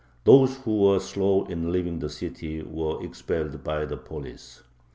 [0.23, 4.63] Those who were slow in leaving the city were expelled by the police.